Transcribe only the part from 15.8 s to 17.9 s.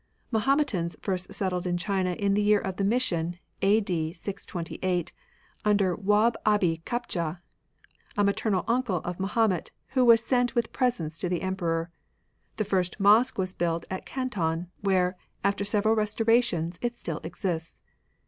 restorations, it still exists.